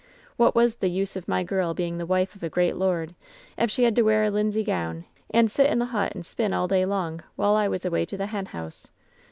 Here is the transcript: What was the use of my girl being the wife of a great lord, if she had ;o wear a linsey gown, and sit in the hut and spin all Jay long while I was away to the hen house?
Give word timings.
What 0.35 0.55
was 0.55 0.77
the 0.77 0.89
use 0.89 1.15
of 1.15 1.27
my 1.27 1.43
girl 1.43 1.75
being 1.75 1.99
the 1.99 2.07
wife 2.07 2.33
of 2.35 2.41
a 2.41 2.49
great 2.49 2.75
lord, 2.75 3.13
if 3.55 3.69
she 3.69 3.83
had 3.83 3.99
;o 3.99 4.03
wear 4.03 4.23
a 4.23 4.31
linsey 4.31 4.63
gown, 4.63 5.05
and 5.29 5.51
sit 5.51 5.69
in 5.69 5.77
the 5.77 5.85
hut 5.93 6.15
and 6.15 6.25
spin 6.25 6.53
all 6.53 6.67
Jay 6.67 6.85
long 6.87 7.21
while 7.35 7.53
I 7.55 7.67
was 7.67 7.85
away 7.85 8.05
to 8.05 8.17
the 8.17 8.25
hen 8.25 8.47
house? 8.47 8.89